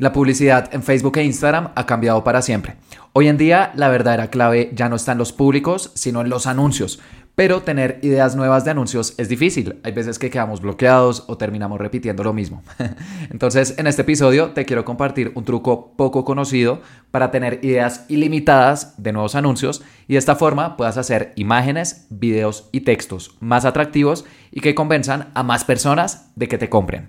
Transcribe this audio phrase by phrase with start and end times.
[0.00, 2.76] La publicidad en Facebook e Instagram ha cambiado para siempre.
[3.12, 6.46] Hoy en día la verdadera clave ya no está en los públicos, sino en los
[6.46, 7.00] anuncios.
[7.34, 9.78] Pero tener ideas nuevas de anuncios es difícil.
[9.84, 12.62] Hay veces que quedamos bloqueados o terminamos repitiendo lo mismo.
[13.30, 16.80] Entonces, en este episodio te quiero compartir un truco poco conocido
[17.10, 22.70] para tener ideas ilimitadas de nuevos anuncios y de esta forma puedas hacer imágenes, videos
[22.72, 27.06] y textos más atractivos y que convenzan a más personas de que te compren.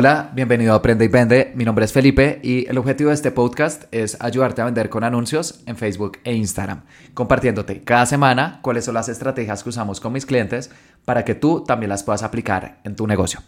[0.00, 1.50] Hola, bienvenido a Aprende y Vende.
[1.56, 5.02] Mi nombre es Felipe y el objetivo de este podcast es ayudarte a vender con
[5.02, 6.82] anuncios en Facebook e Instagram,
[7.14, 10.70] compartiéndote cada semana cuáles son las estrategias que usamos con mis clientes
[11.04, 13.40] para que tú también las puedas aplicar en tu negocio.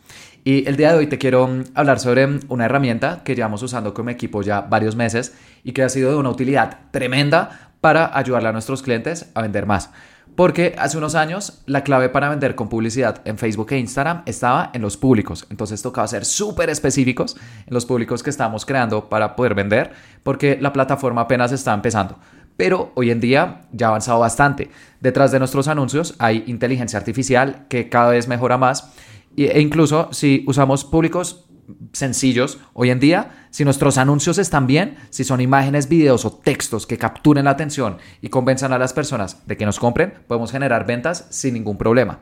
[0.43, 3.63] Y el día de hoy te quiero mm, hablar sobre mm, una herramienta que llevamos
[3.63, 7.71] usando con mi equipo ya varios meses y que ha sido de una utilidad tremenda
[7.81, 9.91] para ayudarle a nuestros clientes a vender más.
[10.41, 14.71] Porque hace unos años la clave para vender con publicidad en Facebook e Instagram estaba
[14.73, 15.47] en los públicos.
[15.51, 20.57] Entonces tocaba ser súper específicos en los públicos que estamos creando para poder vender, porque
[20.59, 22.17] la plataforma apenas está empezando.
[22.57, 24.71] Pero hoy en día ya ha avanzado bastante.
[25.03, 28.95] Detrás de nuestros anuncios hay inteligencia artificial que cada vez mejora más.
[29.37, 31.50] E incluso si usamos públicos
[31.93, 36.87] sencillos hoy en día, si nuestros anuncios están bien, si son imágenes, videos o textos
[36.87, 40.87] que capturen la atención y convenzan a las personas de que nos compren, podemos generar
[40.87, 42.21] ventas sin ningún problema.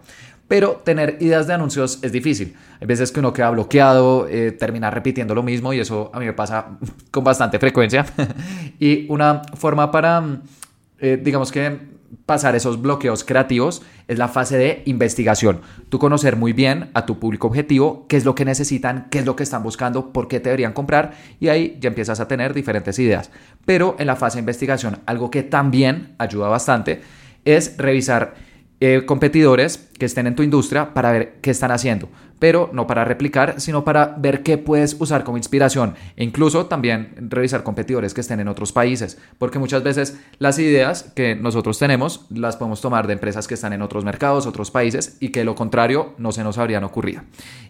[0.49, 2.57] Pero tener ideas de anuncios es difícil.
[2.81, 6.25] Hay veces que uno queda bloqueado, eh, termina repitiendo lo mismo y eso a mí
[6.25, 6.79] me pasa
[7.11, 8.07] con bastante frecuencia.
[8.81, 10.41] y una forma para,
[10.99, 15.61] eh, digamos que pasar esos bloqueos creativos es la fase de investigación.
[15.89, 19.27] Tú conocer muy bien a tu público objetivo, qué es lo que necesitan, qué es
[19.27, 22.55] lo que están buscando, por qué te deberían comprar y ahí ya empiezas a tener
[22.55, 23.31] diferentes ideas.
[23.65, 27.03] Pero en la fase de investigación, algo que también ayuda bastante
[27.45, 28.35] es revisar
[28.81, 33.05] eh, competidores que estén en tu industria para ver qué están haciendo pero no para
[33.05, 38.21] replicar, sino para ver qué puedes usar como inspiración e incluso también revisar competidores que
[38.21, 43.07] estén en otros países, porque muchas veces las ideas que nosotros tenemos las podemos tomar
[43.07, 46.45] de empresas que están en otros mercados, otros países y que lo contrario no se
[46.45, 47.23] nos habrían ocurrido.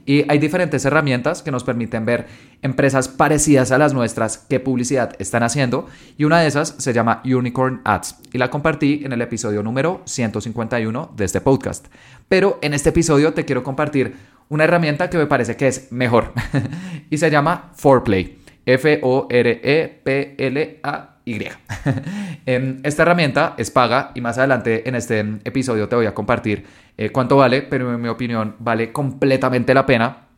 [0.05, 2.27] Y hay diferentes herramientas que nos permiten ver
[2.63, 5.87] empresas parecidas a las nuestras qué publicidad están haciendo
[6.17, 10.03] y una de esas se llama Unicorn Ads y la compartí en el episodio número
[10.05, 11.87] 151 de este podcast.
[12.29, 14.15] Pero en este episodio te quiero compartir
[14.49, 16.33] una herramienta que me parece que es mejor
[17.11, 18.39] y se llama Foreplay.
[18.67, 19.09] F-O-R-E-P-L-A-Y.
[22.47, 26.65] Em, esta herramienta es paga y más adelante en este episodio te voy a compartir
[26.97, 30.29] eh, cuánto vale, pero en mi opinión vale completamente la pena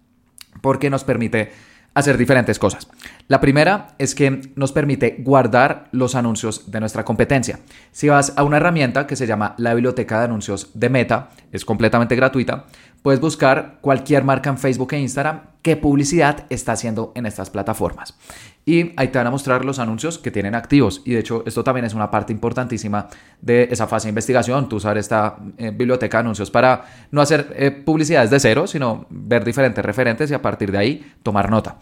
[0.61, 1.53] porque nos permite
[1.95, 2.89] hacer diferentes cosas.
[3.29, 7.61] La primera es que nos permite guardar los anuncios de nuestra competencia.
[7.93, 11.65] Si vas a una herramienta que se llama la biblioteca de anuncios de Meta, es
[11.65, 12.67] completamente gratuita,
[13.03, 18.15] puedes buscar cualquier marca en Facebook e Instagram qué publicidad está haciendo en estas plataformas.
[18.65, 21.03] Y ahí te van a mostrar los anuncios que tienen activos.
[21.05, 23.09] Y de hecho, esto también es una parte importantísima
[23.41, 24.69] de esa fase de investigación.
[24.69, 29.07] Tú usar esta eh, biblioteca de anuncios para no hacer eh, publicidades de cero, sino
[29.09, 31.79] ver diferentes referentes y a partir de ahí tomar nota.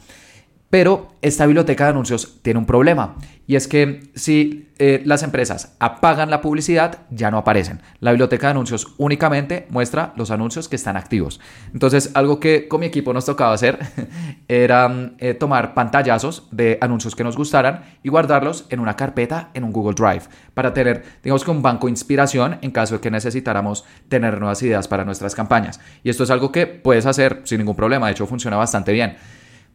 [0.70, 5.74] Pero esta biblioteca de anuncios tiene un problema y es que si eh, las empresas
[5.78, 7.80] apagan la publicidad, ya no aparecen.
[8.00, 11.40] La biblioteca de anuncios únicamente muestra los anuncios que están activos.
[11.72, 13.78] Entonces, algo que con mi equipo nos tocaba hacer
[14.48, 19.64] era eh, tomar pantallazos de anuncios que nos gustaran y guardarlos en una carpeta en
[19.64, 23.10] un Google Drive para tener, digamos que un banco de inspiración en caso de que
[23.10, 25.80] necesitáramos tener nuevas ideas para nuestras campañas.
[26.04, 29.16] Y esto es algo que puedes hacer sin ningún problema, de hecho funciona bastante bien.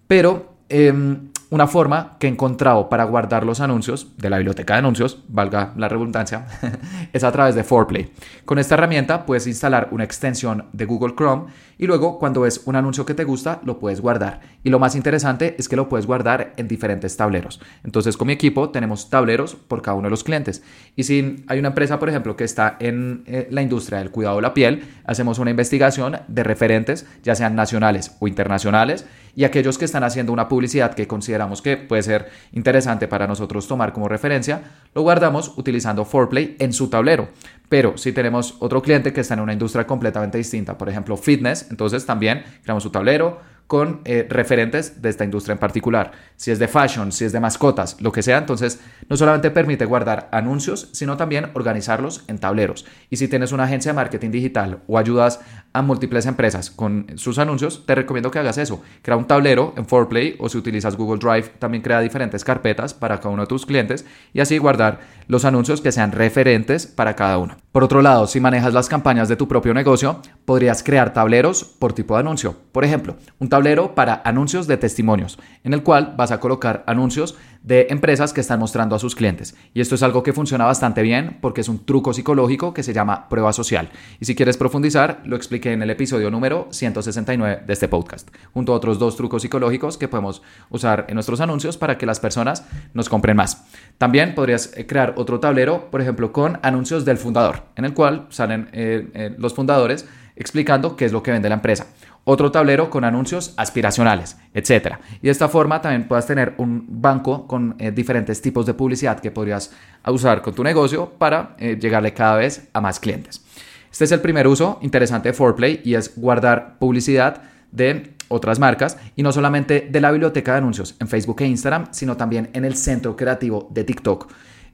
[0.08, 4.80] Pero Em, una forma que he encontrado para guardar los anuncios de la biblioteca de
[4.80, 6.48] anuncios, valga la redundancia,
[7.14, 8.12] es a través de Foreplay.
[8.44, 12.76] Con esta herramienta puedes instalar una extensión de Google Chrome y luego cuando ves un
[12.76, 14.42] anuncio que te gusta lo puedes guardar.
[14.64, 17.62] Y lo más interesante es que lo puedes guardar en diferentes tableros.
[17.84, 20.64] Entonces con mi equipo tenemos tableros por cada uno de los clientes.
[20.96, 24.38] Y si hay una empresa, por ejemplo, que está en eh, la industria del cuidado
[24.38, 29.06] de la piel, hacemos una investigación de referentes, ya sean nacionales o internacionales,
[29.36, 33.68] y aquellos que están haciendo una publicidad que consideramos que puede ser interesante para nosotros
[33.68, 34.62] tomar como referencia,
[34.94, 37.30] lo guardamos utilizando Foreplay en su tablero.
[37.70, 41.68] Pero si tenemos otro cliente que está en una industria completamente distinta, por ejemplo fitness,
[41.72, 46.12] entonces también creamos su tablero, con eh, referentes de esta industria en particular.
[46.36, 48.80] Si es de fashion, si es de mascotas, lo que sea, entonces
[49.10, 52.86] no solamente permite guardar anuncios, sino también organizarlos en tableros.
[53.10, 55.40] Y si tienes una agencia de marketing digital o ayudas
[55.74, 58.82] a múltiples empresas con sus anuncios, te recomiendo que hagas eso.
[59.02, 63.18] Crea un tablero en Foreplay o si utilizas Google Drive, también crea diferentes carpetas para
[63.18, 67.38] cada uno de tus clientes y así guardar los anuncios que sean referentes para cada
[67.38, 67.58] uno.
[67.72, 71.94] Por otro lado, si manejas las campañas de tu propio negocio, podrías crear tableros por
[71.94, 72.56] tipo de anuncio.
[72.72, 77.36] Por ejemplo, un tablero para anuncios de testimonios, en el cual vas a colocar anuncios
[77.62, 79.56] de empresas que están mostrando a sus clientes.
[79.76, 82.94] Y esto es algo que funciona bastante bien porque es un truco psicológico que se
[82.94, 83.92] llama prueba social.
[84.20, 88.74] Y si quieres profundizar, lo expliqué en el episodio número 169 de este podcast, junto
[88.74, 90.42] a otros dos trucos psicológicos que podemos
[90.72, 92.66] usar en nuestros anuncios para que las personas
[92.96, 93.66] nos compren más.
[94.00, 98.26] También podrías eh, crear otro tablero, por ejemplo, con anuncios del fundador, en el cual
[98.30, 101.86] salen eh, eh, los fundadores explicando qué es lo que vende la empresa
[102.26, 104.96] otro tablero con anuncios aspiracionales, etc.
[105.22, 109.20] Y de esta forma también puedas tener un banco con eh, diferentes tipos de publicidad
[109.20, 109.72] que podrías
[110.08, 113.44] usar con tu negocio para eh, llegarle cada vez a más clientes.
[113.92, 118.98] Este es el primer uso interesante de Foreplay y es guardar publicidad de otras marcas
[119.16, 122.66] y no solamente de la biblioteca de anuncios en Facebook e Instagram, sino también en
[122.66, 124.28] el centro creativo de TikTok.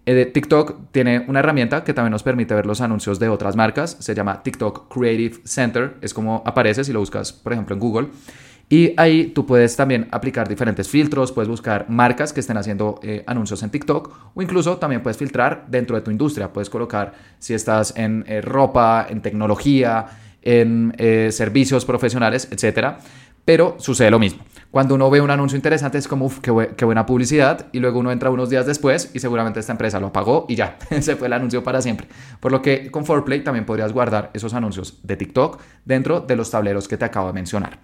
[0.06, 3.98] Eh, TikTok tiene una herramienta que también nos permite ver los anuncios de otras marcas.
[4.00, 5.96] Se llama TikTok Creative Center.
[6.02, 8.08] Es como aparece si lo buscas, por ejemplo, en Google.
[8.70, 13.24] Y ahí tú puedes también aplicar diferentes filtros, puedes buscar marcas que estén haciendo eh,
[13.26, 16.54] anuncios en TikTok o incluso también puedes filtrar dentro de tu industria.
[16.54, 20.06] Puedes colocar si estás en eh, ropa, en tecnología,
[20.42, 20.94] en
[21.32, 23.00] servicios profesionales, etcétera.
[23.44, 24.44] Pero sucede lo mismo.
[24.72, 28.12] Cuando uno ve un anuncio interesante es como, uff, qué, buena publicidad, y luego uno
[28.12, 31.34] entra unos días después y seguramente esta empresa lo apagó y ya, se fue el
[31.34, 32.08] anuncio para siempre.
[32.40, 36.52] Por lo que con Foreplay también podrías guardar esos anuncios de TikTok dentro de los
[36.52, 37.80] tableros que te acabo de mencionar.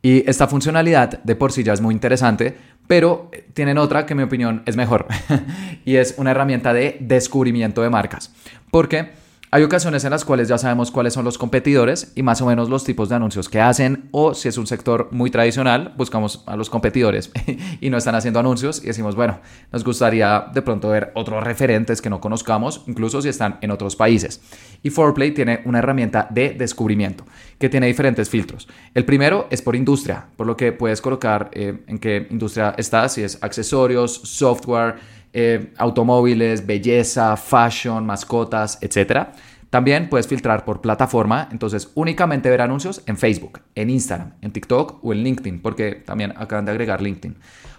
[0.00, 2.56] Y esta funcionalidad de por sí ya es muy interesante,
[2.86, 5.08] pero tienen otra que en mi opinión es mejor,
[5.84, 8.32] y es una herramienta de descubrimiento de marcas.
[8.70, 9.10] Porque
[9.50, 12.68] hay ocasiones en las cuales ya sabemos cuáles son los competidores y más o menos
[12.68, 16.54] los tipos de anuncios que hacen o si es un sector muy tradicional, buscamos a
[16.54, 17.30] los competidores
[17.80, 19.40] y no están haciendo anuncios y decimos, bueno,
[19.72, 23.96] nos gustaría de pronto ver otros referentes que no conozcamos, incluso si están en otros
[23.96, 24.42] países.
[24.82, 27.24] Y Foreplay tiene una herramienta de descubrimiento
[27.58, 28.68] que tiene diferentes filtros.
[28.92, 33.14] El primero es por industria, por lo que puedes colocar eh, en qué industria estás,
[33.14, 34.96] si es accesorios, software,
[35.32, 39.28] eh, automóviles, belleza, fashion, mascotas, etc.
[39.70, 45.04] También puedes filtrar por plataforma, entonces únicamente ver anuncios en Facebook, en Instagram, en TikTok
[45.04, 47.36] o en LinkedIn, porque también acaban de agregar LinkedIn.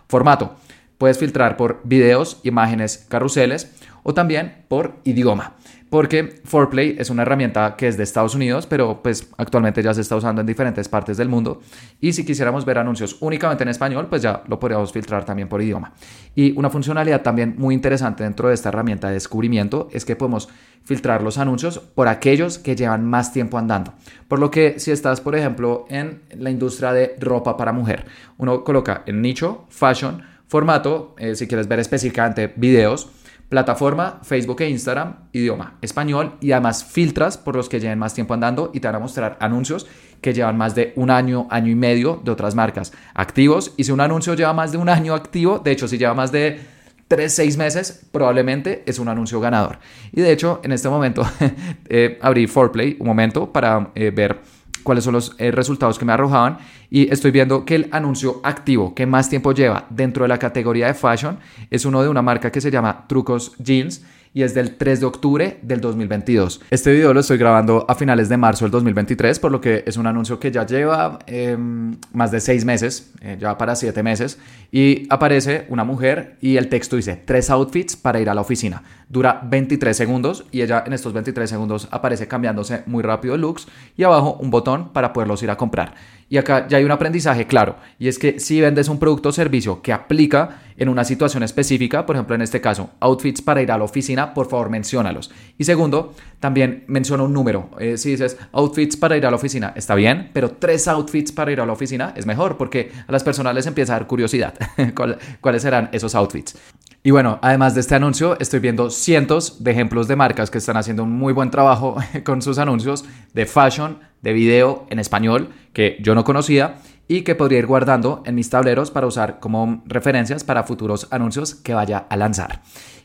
[0.08, 0.56] Formato,
[0.98, 3.72] puedes filtrar por videos, imágenes, carruseles
[4.04, 5.56] o también por idioma
[5.90, 10.02] porque Foreplay es una herramienta que es de Estados Unidos, pero pues actualmente ya se
[10.02, 11.62] está usando en diferentes partes del mundo.
[12.00, 15.62] Y si quisiéramos ver anuncios únicamente en español, pues ya lo podríamos filtrar también por
[15.62, 15.94] idioma.
[16.36, 20.48] Y una funcionalidad también muy interesante dentro de esta herramienta de descubrimiento es que podemos
[20.84, 23.94] filtrar los anuncios por aquellos que llevan más tiempo andando.
[24.28, 28.06] Por lo que si estás, por ejemplo, en la industria de ropa para mujer,
[28.38, 33.10] uno coloca en nicho, fashion, formato, eh, si quieres ver específicamente videos,
[33.50, 38.36] Plataforma, Facebook e Instagram, idioma español y además filtras por los que lleven más tiempo
[38.36, 39.88] andando y te van a mostrar anuncios
[40.22, 43.74] que llevan más de un año, año y medio de otras marcas activos.
[43.76, 46.32] Y si un anuncio lleva más de un año activo, de hecho si lleva más
[46.32, 46.60] de
[47.08, 49.80] 3, 6 meses, probablemente es un anuncio ganador.
[50.12, 51.24] Y de hecho en este momento
[51.90, 54.42] eh, abrí Foreplay un momento para eh, ver
[54.84, 56.58] cuáles son los eh, resultados que me arrojaban
[56.90, 60.88] y estoy viendo que el anuncio activo que más tiempo lleva dentro de la categoría
[60.88, 61.40] de fashion
[61.70, 64.04] es uno de una marca que se llama Trucos Jeans
[64.34, 66.62] y es del 3 de octubre del 2022.
[66.70, 69.98] Este video lo estoy grabando a finales de marzo del 2023, por lo que es
[69.98, 74.38] un anuncio que ya lleva em, más de seis meses, eh, ya para siete meses,
[74.72, 78.84] y aparece una mujer y el texto dice tres outfits para ir a la oficina.
[79.08, 83.68] Dura 23 segundos y ella en estos 23 segundos aparece cambiándose muy rápido looks
[83.98, 85.96] y abajo un botón para poderlos ir a comprar.
[86.30, 89.32] Y acá ya hay un aprendizaje claro, y es que si vendes un producto o
[89.32, 93.72] servicio que aplica en una situación específica, por ejemplo en este caso, outfits para ir
[93.72, 95.30] a la oficina, por favor menciónalos.
[95.58, 97.70] Y segundo, también menciona un número.
[97.80, 101.52] Eh, si dices outfits para ir a la oficina, está bien, pero tres outfits para
[101.52, 104.54] ir a la oficina es mejor porque a las personas les empieza a dar curiosidad
[105.42, 106.56] cuáles serán esos outfits.
[107.02, 110.76] Y bueno, además de este anuncio, estoy viendo cientos de ejemplos de marcas que están
[110.76, 111.96] haciendo un muy buen trabajo
[112.26, 116.76] con sus anuncios de fashion, de video en español, que yo no conocía
[117.10, 121.56] y que podría ir guardando en mis tableros para usar como referencias para futuros anuncios
[121.56, 122.62] que vaya a lanzar.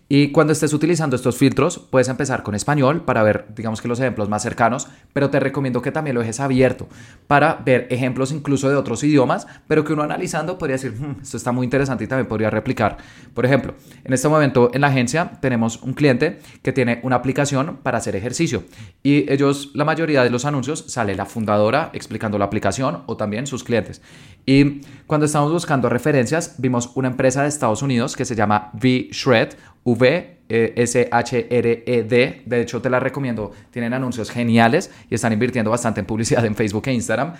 [0.09, 3.99] Y cuando estés utilizando estos filtros, puedes empezar con español para ver, digamos que los
[4.01, 6.89] ejemplos más cercanos, pero te recomiendo que también lo dejes abierto
[7.27, 11.39] para ver ejemplos incluso de otros idiomas, pero que uno analizando podría decir, hmm, esto
[11.39, 12.99] está muy interesante y también podría replicar.
[13.33, 17.79] Por ejemplo, en este momento en la agencia tenemos un cliente que tiene una aplicación
[17.83, 18.65] para hacer ejercicio
[19.03, 23.47] y ellos, la mayoría de los anuncios, sale la fundadora explicando la aplicación o también
[23.47, 24.03] sus clientes.
[24.47, 29.55] Y cuando estamos buscando referencias, vimos una empresa de Estados Unidos que se llama V-Shred
[29.85, 32.43] V S H R E D.
[32.45, 33.53] De hecho, te la recomiendo.
[33.71, 37.35] Tienen anuncios geniales y están invirtiendo bastante en publicidad en Facebook e Instagram.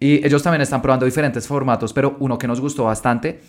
[0.00, 3.40] Y ellos también están probando diferentes formatos, pero uno que nos gustó bastante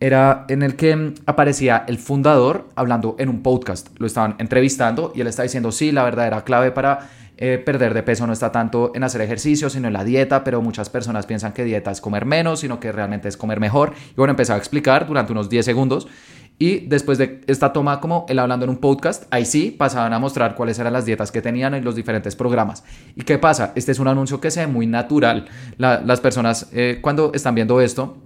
[0.00, 3.88] era en el que aparecía el fundador hablando en un podcast.
[3.98, 8.02] Lo estaban entrevistando y él está diciendo, sí, la verdadera clave para eh, perder de
[8.02, 11.52] peso no está tanto en hacer ejercicio, sino en la dieta, pero muchas personas piensan
[11.52, 13.92] que dieta es comer menos, sino que realmente es comer mejor.
[14.10, 16.08] Y bueno, empezaba a explicar durante unos 10 segundos
[16.58, 20.20] y después de esta toma, como él hablando en un podcast, ahí sí pasaban a
[20.20, 22.84] mostrar cuáles eran las dietas que tenían en los diferentes programas.
[23.16, 23.72] ¿Y qué pasa?
[23.74, 25.46] Este es un anuncio que se ve muy natural.
[25.76, 28.16] las personas eh, cuando están viendo esto,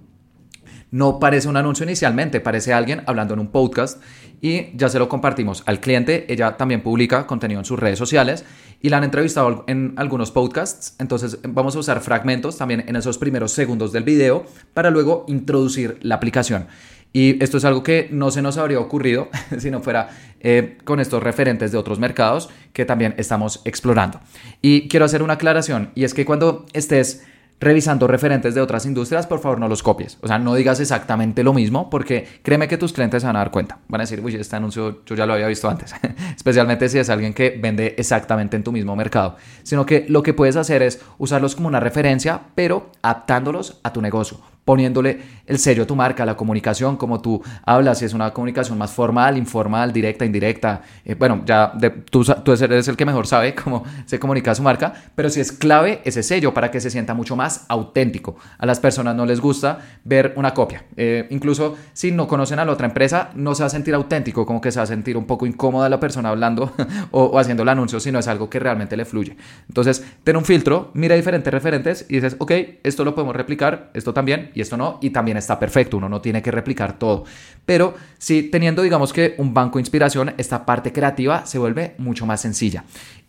[0.91, 4.01] no parece un anuncio inicialmente, parece alguien hablando en un podcast
[4.41, 6.25] y ya se lo compartimos al cliente.
[6.29, 8.45] Ella también publica contenido en sus redes sociales
[8.81, 10.95] y la han entrevistado en algunos podcasts.
[10.99, 15.97] Entonces vamos a usar fragmentos también en esos primeros segundos del video para luego introducir
[16.01, 16.67] la aplicación.
[17.13, 20.99] Y esto es algo que no se nos habría ocurrido si no fuera eh, con
[20.99, 24.19] estos referentes de otros mercados que también estamos explorando.
[24.61, 27.23] Y quiero hacer una aclaración, y es que cuando estés
[27.59, 30.17] revisando referentes de otras industrias, por favor no los copies.
[30.21, 33.39] O sea, no digas exactamente lo mismo porque créeme que tus clientes se van a
[33.39, 33.79] dar cuenta.
[33.87, 35.93] Van a decir, uy, este anuncio yo ya lo había visto antes.
[36.35, 39.35] Especialmente si es alguien que vende exactamente en tu mismo mercado.
[39.63, 44.01] Sino que lo que puedes hacer es usarlos como una referencia, pero adaptándolos a tu
[44.01, 48.33] negocio poniéndole el sello a tu marca, la comunicación, como tú hablas, si es una
[48.33, 50.81] comunicación más formal, informal, directa, indirecta.
[51.05, 51.71] Eh, bueno, ya
[52.11, 55.53] tú, tú eres el que mejor sabe cómo se comunica su marca, pero si es
[55.53, 58.35] clave ese sello para que se sienta mucho más auténtico.
[58.57, 60.83] A las personas no les gusta ver una copia.
[60.97, 64.45] Eh, incluso si no conocen a la otra empresa, no se va a sentir auténtico,
[64.45, 66.73] como que se va a sentir un poco incómoda la persona hablando
[67.11, 69.37] o, haciendo el anuncio, si no es algo que realmente le fluye.
[69.69, 72.51] Entonces, ten un filtro, mira diferentes referentes y dices, ok,
[72.83, 76.19] esto lo podemos replicar, esto también y esto no, y también está perfecto, uno no
[76.19, 77.25] tiene que replicar todo.
[77.63, 82.25] Pero sí, teniendo, digamos que un banco de inspiración, esta parte creativa se vuelve mucho
[82.25, 82.83] más sencilla.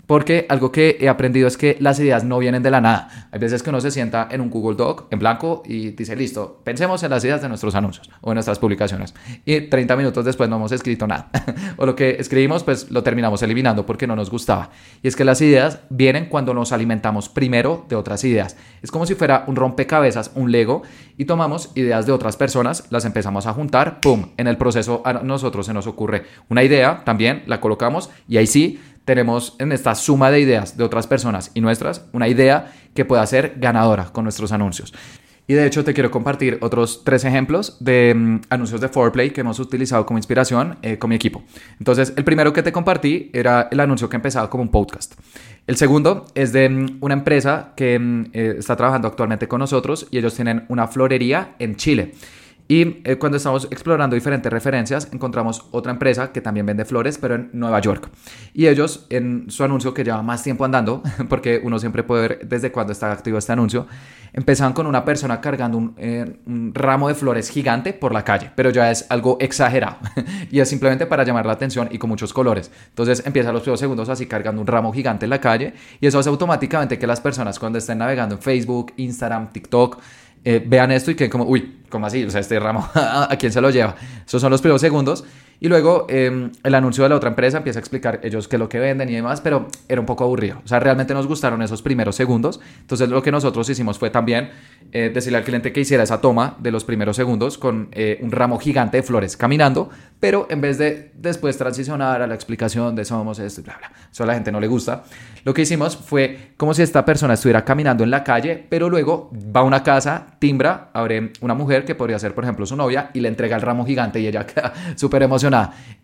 [0.08, 3.28] Porque algo que he aprendido es que las ideas no vienen de la nada.
[3.30, 6.62] Hay veces que uno se sienta en un Google Doc en blanco y dice, listo,
[6.64, 9.14] pensemos en las ideas de nuestros anuncios o en nuestras publicaciones.
[9.44, 11.28] Y 30 minutos después no hemos escrito nada.
[11.76, 14.70] o lo que escribimos, pues lo terminamos eliminando porque no nos gustaba.
[15.02, 18.56] Y es que las ideas vienen cuando nos alimentamos primero de otras ideas.
[18.80, 20.84] Es como si fuera un rompecabezas, un Lego,
[21.18, 24.30] y tomamos ideas de otras personas, las empezamos a juntar, ¡pum!
[24.38, 28.46] En el proceso a nosotros se nos ocurre una idea, también la colocamos y ahí
[28.46, 33.06] sí tenemos en esta suma de ideas de otras personas y nuestras una idea que
[33.06, 34.92] pueda ser ganadora con nuestros anuncios.
[35.46, 39.40] Y de hecho te quiero compartir otros tres ejemplos de mm, anuncios de Foreplay que
[39.40, 41.42] hemos utilizado como inspiración eh, con mi equipo.
[41.78, 45.14] Entonces, el primero que te compartí era el anuncio que empezaba como un podcast.
[45.66, 50.06] El segundo es de mm, una empresa que mm, eh, está trabajando actualmente con nosotros
[50.10, 52.12] y ellos tienen una florería en Chile.
[52.70, 57.34] Y eh, cuando estamos explorando diferentes referencias, encontramos otra empresa que también vende flores, pero
[57.34, 58.10] en Nueva York.
[58.52, 62.46] Y ellos, en su anuncio que lleva más tiempo andando, porque uno siempre puede ver
[62.46, 63.86] desde cuándo está activo este anuncio,
[64.34, 66.40] empezaban con una persona cargando un, eh,
[66.74, 69.96] ramo de flores gigante por la calle, pero ya es algo exagerado.
[70.50, 72.70] y es simplemente para llamar la atención y con muchos colores.
[72.90, 76.18] Entonces empieza los primeros segundos así cargando un ramo gigante en la calle y eso
[76.18, 79.98] hace automáticamente que las personas cuando estén navegando en Facebook, Instagram, TikTok,
[80.50, 82.24] eh, vean esto y que como, uy, ¿cómo así?
[82.24, 83.96] O sea, este ramo, ¿a quién se lo lleva?
[84.26, 85.22] Esos son los primeros segundos.
[85.60, 88.60] Y luego em, el anuncio de la otra empresa empieza a explicar ellos qué es
[88.60, 90.60] lo que venden y demás, pero era un poco aburrido.
[90.64, 92.60] O sea, realmente nos gustaron esos primeros segundos.
[92.80, 94.50] Entonces lo que nosotros hicimos fue también
[94.92, 98.30] eh, decirle al cliente que hiciera esa toma de los primeros segundos con eh, un
[98.30, 103.04] ramo gigante de flores caminando, pero en vez de después transicionar a la explicación de
[103.04, 105.04] somos esto y bla, bla, eso a la gente no le gusta,
[105.44, 109.30] lo que hicimos fue como si esta persona estuviera caminando en la calle, pero luego
[109.54, 113.10] va a una casa, timbra, abre una mujer que podría ser, por ejemplo, su novia
[113.12, 115.47] y le entrega el ramo gigante y ella queda súper emocionada.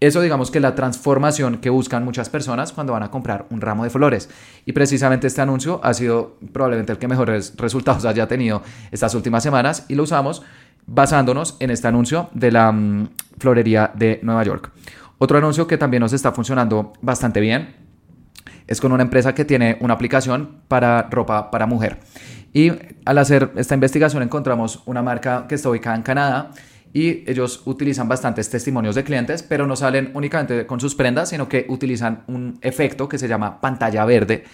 [0.00, 3.60] Eso digamos que es la transformación que buscan muchas personas cuando van a comprar un
[3.60, 4.28] ramo de flores.
[4.66, 9.42] Y precisamente este anuncio ha sido probablemente el que mejores resultados haya tenido estas últimas
[9.42, 10.42] semanas y lo usamos
[10.86, 13.08] basándonos en este anuncio de la mm,
[13.38, 14.70] florería de Nueva York.
[15.18, 17.76] Otro anuncio que también nos está funcionando bastante bien
[18.66, 22.00] es con una empresa que tiene una aplicación para ropa para mujer.
[22.52, 22.72] Y
[23.04, 26.50] al hacer esta investigación encontramos una marca que está ubicada en Canadá
[26.94, 31.48] y ellos utilizan bastantes testimonios de clientes, pero no salen únicamente con sus prendas, sino
[31.48, 34.44] que utilizan un efecto que se llama pantalla verde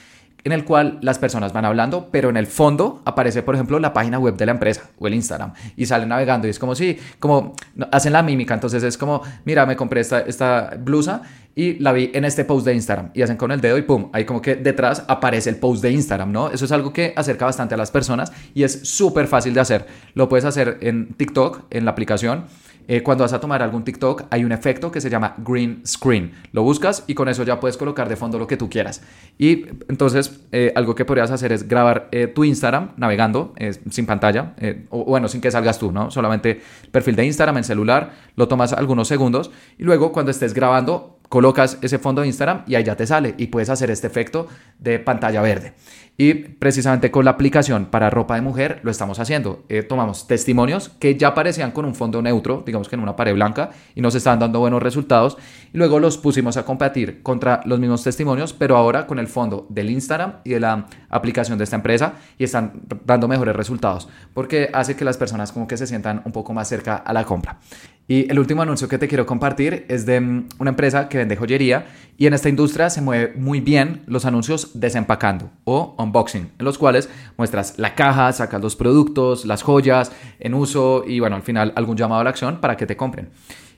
[0.43, 3.93] en el cual las personas van hablando, pero en el fondo aparece, por ejemplo, la
[3.93, 6.99] página web de la empresa o el Instagram y salen navegando y es como si,
[7.19, 7.55] como
[7.93, 11.23] hacen la mímica, entonces es como, mira, me compré esta, esta blusa
[11.55, 14.11] y la vi en este post de Instagram y hacen con el dedo y pum,
[14.13, 16.51] ahí como que detrás aparece el post de Instagram, ¿no?
[16.51, 19.87] Eso es algo que acerca bastante a las personas y es súper fácil de hacer.
[20.15, 22.47] Lo puedes hacer en TikTok, en la aplicación
[22.93, 26.33] eh, cuando vas a tomar algún TikTok hay un efecto que se llama green screen.
[26.51, 29.01] Lo buscas y con eso ya puedes colocar de fondo lo que tú quieras.
[29.39, 33.55] Y entonces eh, algo que podrías hacer es grabar eh, tu Instagram navegando
[33.91, 34.57] sin pantalla,
[34.89, 36.11] o bueno, sin que salgas tú, ¿no?
[36.11, 40.53] Solamente el perfil de Instagram en celular, lo tomas algunos segundos y luego cuando estés
[40.53, 44.09] grabando colocas ese fondo de Instagram y ahí ya te sale y puedes hacer este
[44.09, 45.73] efecto de pantalla verde.
[46.19, 49.65] Y precisamente con la aplicación para ropa de mujer lo estamos haciendo.
[49.71, 53.33] Eh, tomamos testimonios que ya aparecían con un fondo neutro, digamos que en una pared
[53.33, 55.39] blanca, y nos estaban dando buenos resultados.
[55.73, 59.67] Y luego los pusimos a competir contra los mismos testimonios, pero ahora con el fondo
[59.71, 64.71] del Instagram y de la aplicación de esta empresa y están dando mejores resultados porque
[64.73, 67.59] hace que las personas como que se sientan un poco más cerca a la compra.
[68.11, 71.37] Y el último anuncio que te quiero compartir es de mm, una empresa que vende
[71.37, 71.87] joyería
[72.19, 76.77] y en esta industria se mueve muy bien los anuncios desempacando o unboxing, en los
[76.77, 81.73] cuales muestras la caja, sacas los productos, las joyas en uso y bueno, al final
[81.77, 83.29] algún llamado a la acción para que te compren.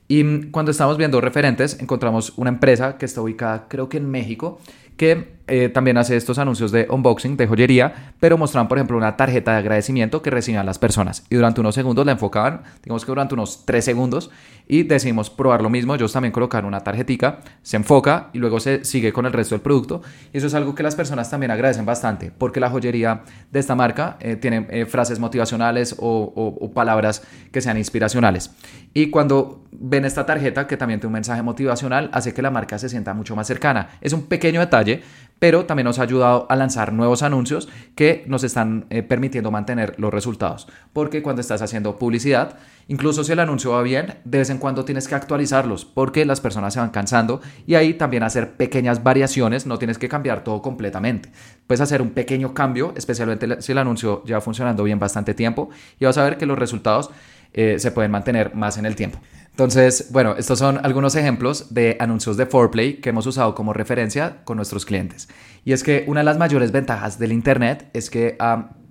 [0.09, 4.11] Y mm, cuando estamos viendo referentes, encontramos una empresa que está ubicada creo que en
[4.11, 4.63] México
[4.97, 9.17] que eh, también hace estos anuncios de unboxing, de joyería, pero mostraban, por ejemplo, una
[9.17, 11.25] tarjeta de agradecimiento que recibían las personas.
[11.31, 14.31] Y durante unos segundos la enfocaban, digamos que durante unos tres segundos,
[14.69, 15.95] y decidimos probar lo mismo.
[15.95, 19.63] Ellos también colocaron una tarjetica, se enfoca y luego se sigue con el resto del
[19.63, 20.03] producto.
[20.33, 23.75] Y eso es algo que las personas también agradecen bastante, porque la joyería de esta
[23.75, 28.51] marca eh, tiene eh, frases motivacionales o palabras que sean inspiracionales.
[28.95, 32.79] Y cuando ven esta tarjeta, que también tiene un mensaje motivacional, hace que la marca
[32.79, 33.89] se sienta mucho más cercana.
[34.01, 35.03] Es un pequeño detalle,
[35.43, 39.99] pero también nos ha ayudado a lanzar nuevos anuncios que nos están eh, permitiendo mantener
[39.99, 40.69] los resultados.
[40.93, 44.85] Porque cuando estás haciendo publicidad, incluso si el anuncio va bien, de vez en cuando
[44.85, 49.67] tienes que actualizarlos porque las personas se van cansando y ahí también hacer pequeñas variaciones,
[49.67, 51.33] no tienes que cambiar todo completamente.
[51.67, 56.05] Puedes hacer un pequeño cambio, especialmente si el anuncio lleva funcionando bien bastante tiempo y
[56.05, 57.11] vas a ver que los resultados
[57.55, 59.19] eh, se pueden mantener más en el tiempo.
[59.51, 64.39] Entonces, bueno, estos son algunos ejemplos de anuncios de Foreplay que hemos usado como referencia
[64.45, 65.29] con nuestros clientes.
[65.65, 68.37] Y es que una de las mayores ventajas del Internet es que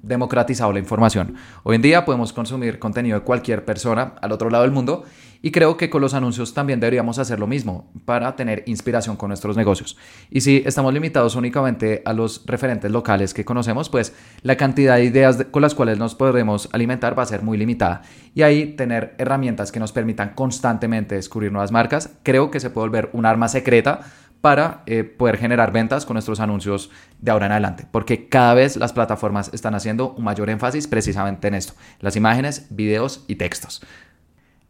[0.02, 1.36] democratizado la información.
[1.64, 5.04] Hoy en día podemos consumir contenido de cualquier persona al otro lado del mundo
[5.44, 9.30] y creo que con los anuncios también deberíamos hacer lo mismo para tener inspiración con
[9.30, 9.98] nuestros negocios.
[10.30, 15.06] Y si estamos limitados únicamente a los referentes locales que conocemos, pues la cantidad de
[15.06, 18.04] ideas con las cuales nos podremos alimentar va a ser muy limitada.
[18.36, 22.88] Y ahí tener herramientas que nos permitan constantemente descubrir nuevas marcas, creo que se puede
[22.88, 24.02] volver un arma secreta
[24.42, 28.76] para eh, poder generar ventas con nuestros anuncios de ahora en adelante, porque cada vez
[28.76, 33.82] las plataformas están haciendo un mayor énfasis precisamente en esto, las imágenes, videos y textos.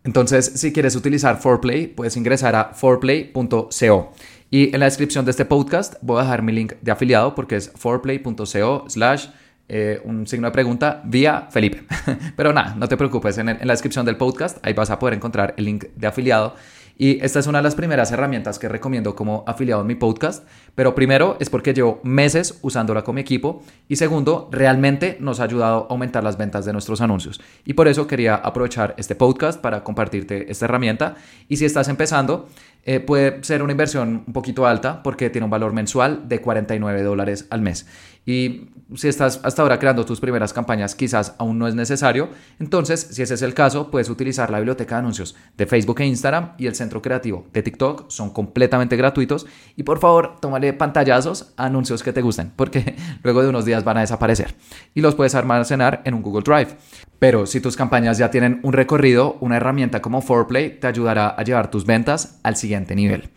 [0.04, 4.14] Entonces, si quieres utilizar Foreplay, puedes ingresar a foreplay.co.
[4.50, 7.56] Y en la descripción de este podcast voy a dejar mi link de afiliado porque
[7.56, 9.28] es foreplay.co slash
[9.70, 11.84] eh, un signo de pregunta vía Felipe.
[12.36, 15.14] Pero nada, no te preocupes, en, en la descripción del podcast ahí vas a poder
[15.14, 16.56] encontrar el link de afiliado
[17.02, 20.48] y esta es una de las primeras herramientas que recomiendo como afiliado en mi podcast.
[20.76, 23.64] Pero primero es porque llevo meses usándola con mi equipo.
[23.90, 27.42] Y segundo, realmente nos ha ayudado a aumentar las ventas de nuestros anuncios.
[27.66, 31.16] Y por eso quería aprovechar este podcast para compartirte esta herramienta.
[31.50, 32.48] Y si estás empezando,
[32.84, 37.04] eh, puede ser una inversión un poquito alta porque tiene un valor mensual de 49
[37.04, 37.86] dólares al mes.
[38.26, 42.30] Y si estás hasta ahora creando tus primeras campañas, quizás aún no es necesario.
[42.60, 46.06] Entonces, si ese es el caso, puedes utilizar la biblioteca de anuncios de Facebook e
[46.06, 48.10] Instagram y el centro creativo de TikTok.
[48.10, 49.48] Son completamente gratuitos.
[49.76, 53.84] Y por favor, tómale pantallazos a anuncios que te gusten, porque luego de unos días
[53.84, 54.56] van a desaparecer.
[54.94, 56.78] Y los puedes almacenar en un Google Drive.
[57.22, 61.44] Pero si tus campañas ya tienen un recorrido, una herramienta como Foreplay te ayudará a
[61.44, 63.30] llevar tus ventas al siguiente nivel.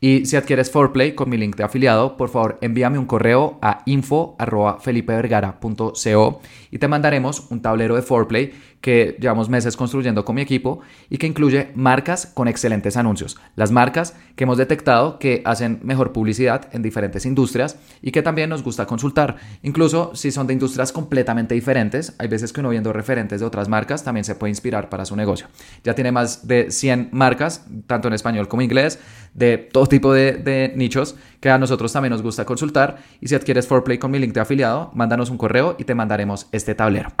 [0.00, 3.82] Y si adquieres Foreplay con mi link de afiliado, por favor envíame un correo a
[3.84, 10.80] info.felipevergara.co y te mandaremos un tablero de Foreplay que llevamos meses construyendo con mi equipo
[11.10, 13.36] y que incluye marcas con excelentes anuncios.
[13.54, 18.48] Las marcas que hemos detectado que hacen mejor publicidad en diferentes industrias y que también
[18.48, 19.36] nos gusta consultar.
[19.62, 23.68] Incluso si son de industrias completamente diferentes, hay veces que uno viendo referentes de otras
[23.68, 25.48] marcas también se puede inspirar para su negocio.
[25.84, 28.98] Ya tiene más de 100 marcas, tanto en español como en inglés,
[29.34, 32.96] de todo tipo de, nichos que a nosotros también nos gusta consultar.
[33.20, 36.46] Y si adquieres Foreplay con mi link de afiliado, mándanos un correo y te mandaremos
[36.52, 37.12] este tablero.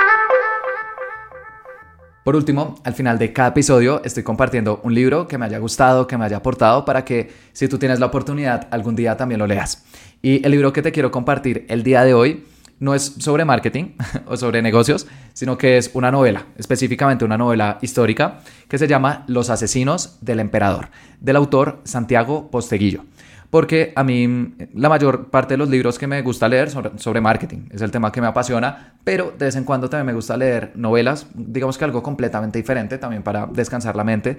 [2.24, 6.06] Por último, al final de cada episodio estoy compartiendo un libro que me haya gustado,
[6.06, 9.46] que me haya aportado para que si tú tienes la oportunidad algún día también lo
[9.46, 9.84] leas.
[10.22, 12.44] Y el libro que te quiero compartir el día de hoy
[12.80, 13.92] no es sobre marketing
[14.26, 19.24] o sobre negocios, sino que es una novela, específicamente una novela histórica que se llama
[19.28, 20.88] Los asesinos del emperador,
[21.20, 23.04] del autor Santiago Posteguillo
[23.50, 27.20] porque a mí la mayor parte de los libros que me gusta leer son sobre
[27.20, 30.36] marketing, es el tema que me apasiona, pero de vez en cuando también me gusta
[30.36, 34.38] leer novelas, digamos que algo completamente diferente también para descansar la mente.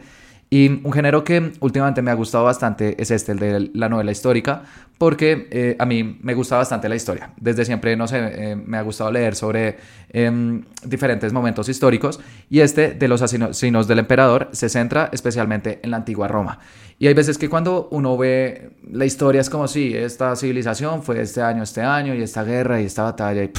[0.54, 4.12] Y un género que últimamente me ha gustado bastante es este, el de la novela
[4.12, 4.64] histórica,
[5.02, 7.32] porque eh, a mí me gusta bastante la historia.
[7.38, 9.78] Desde siempre, no sé, eh, me ha gustado leer sobre
[10.10, 12.20] em, diferentes momentos históricos
[12.52, 16.60] y este de los asesinos del emperador se centra especialmente en la antigua Roma.
[17.02, 21.20] Y hay veces que cuando uno ve la historia es como si esta civilización fue
[21.20, 23.52] este año, este año, y esta guerra y esta batalla, y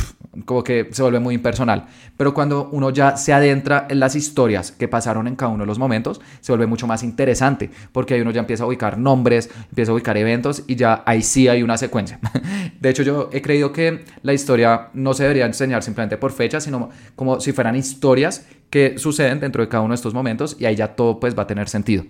[0.45, 1.87] como que se vuelve muy impersonal.
[2.17, 5.67] Pero cuando uno ya se adentra en las historias que pasaron en cada uno de
[5.67, 9.51] los momentos, se vuelve mucho más interesante, porque ahí uno ya empieza a ubicar nombres,
[9.71, 12.19] empieza a ubicar eventos y ya ahí sí hay una secuencia.
[12.81, 16.65] De hecho, yo he creído que la historia no se debería enseñar simplemente por fechas,
[16.65, 20.67] sino como si fueran historias que suceden dentro de cada uno de estos momentos y
[20.67, 22.05] ahí ya todo pues va a tener sentido.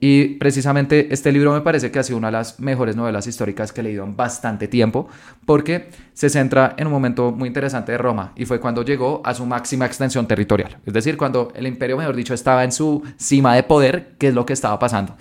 [0.00, 3.72] Y precisamente este libro me parece que ha sido una de las mejores novelas históricas
[3.72, 5.08] que he leído en bastante tiempo,
[5.46, 9.32] porque se centra en un momento muy interesante de Roma, y fue cuando llegó a
[9.32, 10.78] su máxima extensión territorial.
[10.84, 14.34] Es decir, cuando el imperio, mejor dicho, estaba en su cima de poder, que es
[14.34, 15.14] lo que estaba pasando.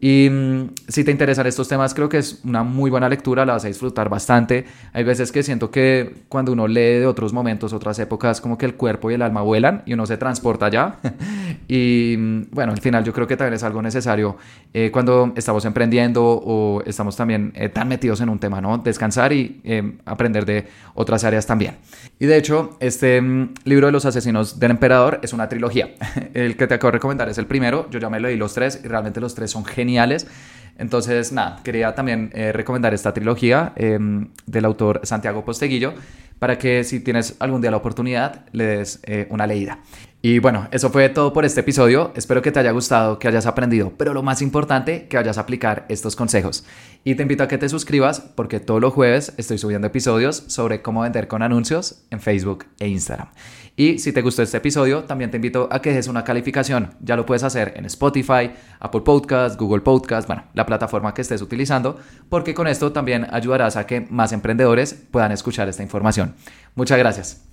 [0.00, 3.54] Y mm, si te interesan estos temas, creo que es una muy buena lectura, la
[3.54, 4.64] vas a disfrutar bastante.
[4.92, 8.66] Hay veces que siento que cuando uno lee de otros momentos, otras épocas, como que
[8.66, 10.96] el cuerpo y el alma vuelan y uno se transporta allá.
[11.68, 14.36] y mm, bueno, al final yo creo que también es algo necesario
[14.72, 18.78] eh, cuando estamos emprendiendo o estamos también eh, tan metidos en un tema, ¿no?
[18.78, 21.76] Descansar y eh, aprender de otras áreas también.
[22.20, 25.94] Y de hecho, este mm, libro de los asesinos del emperador es una trilogía.
[26.34, 28.80] el que te acabo de recomendar es el primero, yo ya me leí los tres
[28.84, 30.26] y realmente los tres son geniales geniales.
[30.76, 35.94] Entonces, nada, quería también eh, recomendar esta trilogía em, del autor Santiago Posteguillo
[36.38, 39.80] para que si tienes algún día la oportunidad le des eh, una leída.
[40.22, 42.12] Y bueno, eso fue todo por este episodio.
[42.14, 45.40] Espero que te haya gustado, que hayas aprendido, pero lo más importante, que vayas a
[45.40, 46.64] aplicar estos consejos.
[47.02, 50.82] Y te invito a que te suscribas porque todos los jueves estoy subiendo episodios sobre
[50.82, 53.28] cómo vender con anuncios en Facebook e Instagram.
[53.78, 56.94] Y si te gustó este episodio, también te invito a que dejes una calificación.
[57.00, 61.42] Ya lo puedes hacer en Spotify, Apple Podcast, Google Podcast, bueno, la plataforma que estés
[61.42, 61.96] utilizando,
[62.28, 66.34] porque con esto también ayudarás a que más emprendedores puedan escuchar esta información.
[66.74, 67.44] Muchas gracias.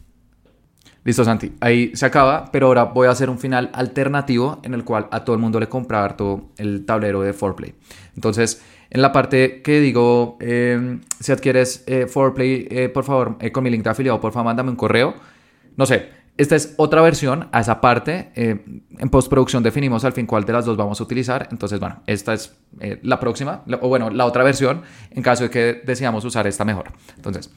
[1.03, 1.53] Listo, Santi.
[1.59, 5.23] Ahí se acaba, pero ahora voy a hacer un final alternativo en el cual a
[5.23, 7.75] todo el mundo le comprar todo el tablero de Foreplay.
[8.15, 13.63] Entonces, en la parte que digo, eh, si adquieres eh, Foreplay, eh, por favor, con
[13.63, 15.13] mi link de afiliado, por favor, mándame un correo
[15.77, 18.31] no sé, esta es otra versión a esa parte.
[18.35, 21.47] Eh, en postproducción definimos al fin cuál de las dos vamos a utilizar.
[21.51, 25.49] Entonces, bueno, esta es eh, la próxima, o bueno, la otra versión en caso de
[25.49, 26.91] que decidamos usar esta mejor.
[27.15, 27.51] Entonces,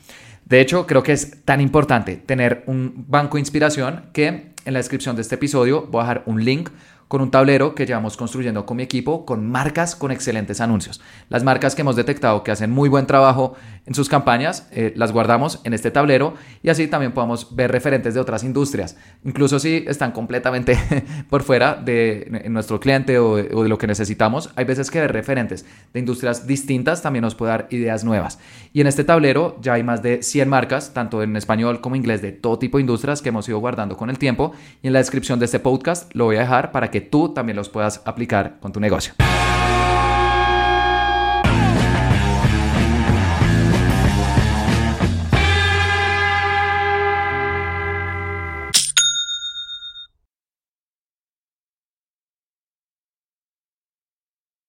[0.44, 4.78] de hecho, creo que es tan importante tener un banco de inspiración que en la
[4.78, 6.70] descripción de este episodio voy a dejar un link
[7.08, 11.00] con un tablero que llevamos construyendo con mi equipo con marcas con excelentes anuncios.
[11.28, 13.54] Las marcas que hemos detectado que hacen muy buen trabajo
[13.86, 18.14] en sus campañas, eh, las guardamos en este tablero y así también podemos ver referentes
[18.14, 20.78] de otras industrias, incluso si están completamente
[21.30, 24.50] por fuera de nuestro cliente o o de, lo que necesitamos.
[24.56, 28.38] Hay veces que ver referentes de industrias distintas también nos puede dar ideas nuevas.
[28.72, 32.22] Y en este tablero ya hay más de 100 marcas, tanto en español como inglés,
[32.22, 34.52] de todo tipo de industrias que hemos ido guardando con el tiempo.
[34.82, 37.68] Y en la descripción de este podcast lo voy a dejar para tú también los
[37.68, 39.14] puedas aplicar con tu negocio.